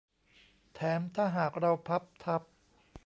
[0.73, 2.41] แถมถ้าหากเราพับทับ